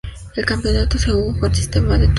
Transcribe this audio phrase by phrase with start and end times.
[0.35, 2.09] El campeonato se jugó con el sistema de todos contra todos.